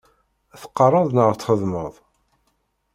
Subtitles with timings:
[0.61, 1.93] Teqqaṛeḍ neɣ txeddmeḍ?